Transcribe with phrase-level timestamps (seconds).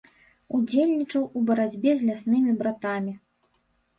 [0.59, 3.13] Удзельнічаў у барацьбе з ляснымі братамі.